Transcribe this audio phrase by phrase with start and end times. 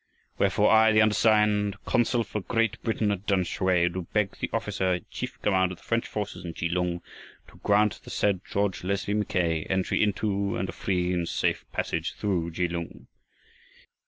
[0.39, 5.05] Wherefore I, the undersigned, consul for Great Britain at Tamsui, do beg the officer in
[5.11, 7.03] chief command of the French forces in Kelung
[7.49, 12.13] to grant the said George Leslie Mackay entry into, and a free and safe passage
[12.15, 13.09] through, Kelung.